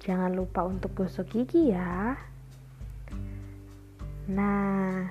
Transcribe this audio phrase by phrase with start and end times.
[0.00, 2.16] jangan lupa untuk gosok gigi ya.
[4.32, 5.04] Nah,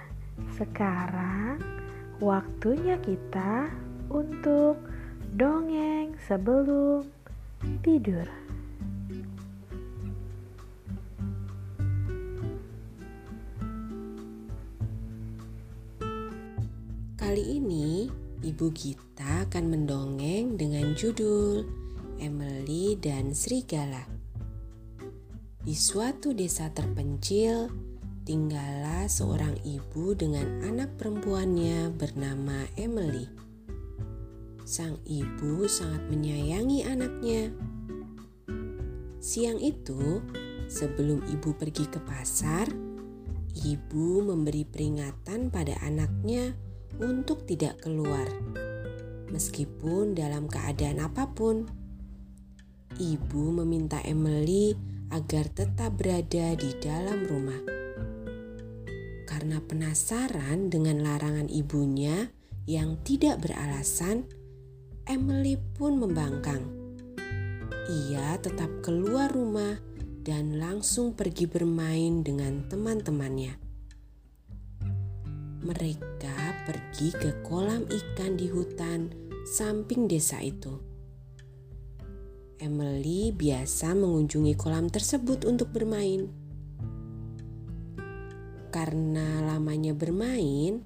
[0.58, 1.62] sekarang
[2.18, 3.70] waktunya kita
[4.10, 4.82] untuk
[5.38, 7.06] dongeng sebelum
[7.86, 8.26] tidur.
[17.20, 18.10] Kali ini
[18.42, 21.62] Ibu Gita akan mendongeng dengan judul
[22.18, 24.19] Emily dan Serigala.
[25.70, 27.70] Di suatu desa terpencil,
[28.26, 33.30] tinggallah seorang ibu dengan anak perempuannya bernama Emily.
[34.66, 37.54] Sang ibu sangat menyayangi anaknya.
[39.22, 40.26] Siang itu,
[40.74, 42.66] sebelum ibu pergi ke pasar,
[43.62, 46.58] ibu memberi peringatan pada anaknya
[46.98, 48.26] untuk tidak keluar,
[49.30, 51.70] meskipun dalam keadaan apa pun.
[52.98, 57.62] Ibu meminta Emily agar tetap berada di dalam rumah.
[59.26, 62.30] Karena penasaran dengan larangan ibunya
[62.66, 64.26] yang tidak beralasan,
[65.10, 66.66] Emily pun membangkang.
[67.90, 69.82] Ia tetap keluar rumah
[70.22, 73.58] dan langsung pergi bermain dengan teman-temannya.
[75.66, 76.38] Mereka
[76.70, 79.10] pergi ke kolam ikan di hutan
[79.50, 80.89] samping desa itu.
[82.60, 86.28] Emily biasa mengunjungi kolam tersebut untuk bermain.
[88.68, 90.84] Karena lamanya bermain,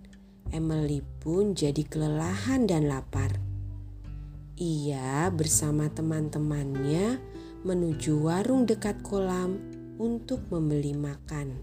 [0.54, 3.42] Emily pun jadi kelelahan dan lapar.
[4.54, 7.18] Ia bersama teman-temannya
[7.66, 9.58] menuju warung dekat kolam
[9.98, 11.58] untuk membeli makan.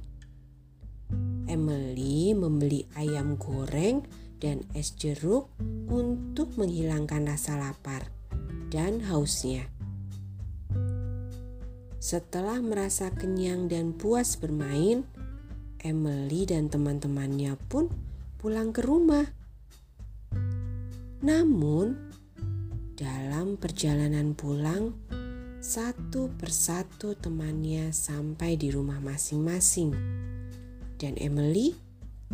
[1.47, 4.03] Emily membeli ayam goreng
[4.43, 5.55] dan es jeruk
[5.87, 8.11] untuk menghilangkan rasa lapar
[8.75, 9.80] dan hausnya.
[12.01, 15.05] Setelah merasa kenyang dan puas bermain,
[15.85, 17.93] Emily dan teman-temannya pun
[18.41, 19.29] pulang ke rumah.
[21.21, 21.93] Namun,
[22.97, 24.97] dalam perjalanan pulang,
[25.61, 29.93] satu persatu temannya sampai di rumah masing-masing
[30.97, 31.77] dan Emily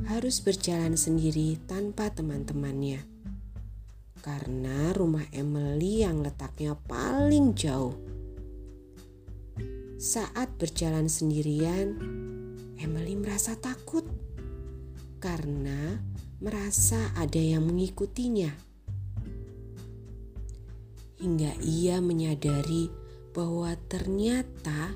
[0.06, 3.02] harus berjalan sendiri tanpa teman-temannya.
[4.22, 8.05] Karena rumah Emily yang letaknya paling jauh.
[9.96, 11.96] Saat berjalan sendirian,
[12.76, 14.04] Emily merasa takut
[15.24, 16.04] karena
[16.36, 18.52] merasa ada yang mengikutinya.
[21.16, 22.92] Hingga ia menyadari
[23.32, 24.92] bahwa ternyata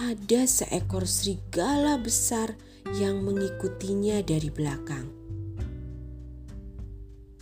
[0.00, 2.56] ada seekor serigala besar
[2.96, 5.04] yang mengikutinya dari belakang.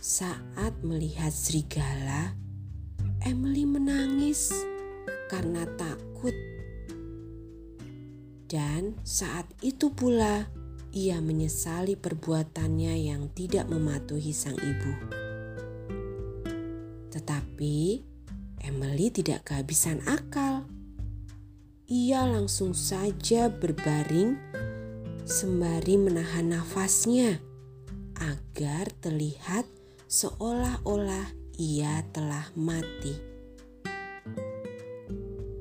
[0.03, 2.35] Saat melihat serigala,
[3.23, 4.51] Emily menangis
[5.31, 6.58] karena takut.
[8.49, 10.49] Dan saat itu pula
[10.89, 14.93] ia menyesali perbuatannya yang tidak mematuhi sang ibu.
[17.13, 17.77] Tetapi
[18.65, 20.65] Emily tidak kehabisan akal.
[21.89, 24.33] Ia langsung saja berbaring
[25.29, 27.37] sembari menahan nafasnya
[28.17, 29.69] agar terlihat
[30.09, 33.13] seolah-olah ia telah mati.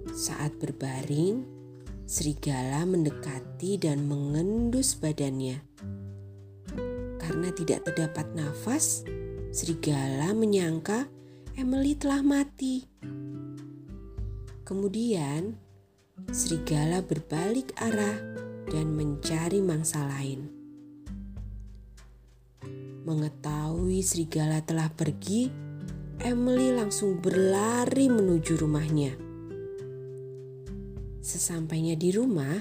[0.08, 1.57] Saat berbaring,
[2.08, 5.60] serigala mendekati dan mengendus badannya.
[7.20, 9.04] Karena tidak terdapat nafas,
[9.52, 11.04] serigala menyangka
[11.52, 12.88] Emily telah mati.
[14.64, 15.52] Kemudian,
[16.32, 18.16] serigala berbalik arah
[18.72, 20.48] dan mencari mangsa lain.
[23.04, 25.52] Mengetahui serigala telah pergi,
[26.24, 29.27] Emily langsung berlari menuju rumahnya.
[31.28, 32.56] Sesampainya di rumah,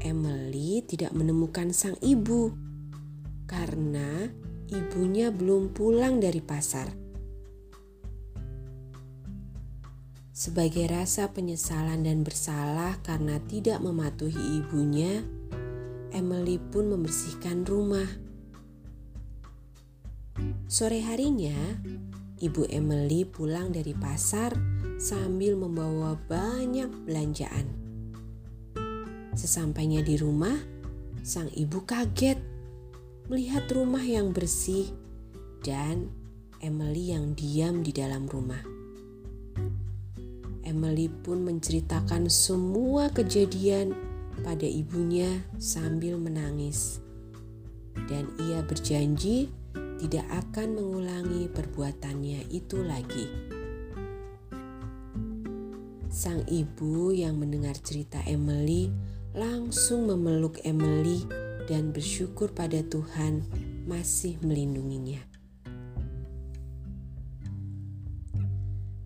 [0.00, 2.48] Emily tidak menemukan sang ibu
[3.44, 4.24] karena
[4.72, 6.88] ibunya belum pulang dari pasar.
[10.32, 15.20] Sebagai rasa penyesalan dan bersalah karena tidak mematuhi ibunya,
[16.08, 18.08] Emily pun membersihkan rumah.
[20.72, 21.84] Sore harinya,
[22.40, 27.66] ibu Emily pulang dari pasar sambil membawa banyak belanjaan.
[29.34, 30.54] Sesampainya di rumah,
[31.26, 32.38] sang ibu kaget
[33.26, 34.92] melihat rumah yang bersih
[35.64, 36.12] dan
[36.60, 38.60] Emily yang diam di dalam rumah.
[40.64, 43.92] Emily pun menceritakan semua kejadian
[44.40, 47.04] pada ibunya sambil menangis.
[48.08, 49.52] Dan ia berjanji
[50.00, 53.53] tidak akan mengulangi perbuatannya itu lagi.
[56.14, 58.86] Sang ibu yang mendengar cerita Emily
[59.34, 61.26] langsung memeluk Emily
[61.66, 63.42] dan bersyukur pada Tuhan
[63.82, 65.18] masih melindunginya.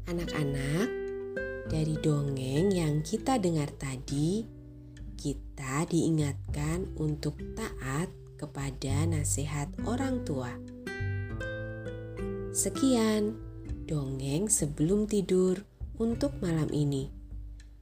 [0.04, 0.88] Anak-anak,
[1.72, 4.44] dari dongeng yang kita dengar tadi,
[5.16, 10.52] kita diingatkan untuk taat kepada nasihat orang tua.
[12.52, 13.32] Sekian
[13.88, 15.64] dongeng sebelum tidur
[15.98, 17.10] untuk malam ini.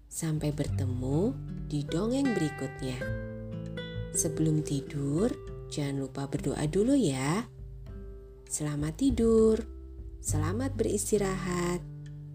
[0.08, 1.36] Sampai bertemu
[1.68, 2.98] di dongeng berikutnya.
[4.16, 5.28] Sebelum tidur,
[5.68, 7.44] jangan lupa berdoa dulu ya.
[8.48, 9.60] Selamat tidur,
[10.24, 11.84] selamat beristirahat.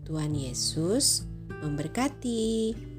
[0.05, 2.90] Tuhan Yesus memberkati.